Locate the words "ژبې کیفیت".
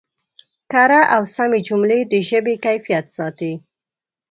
2.29-3.05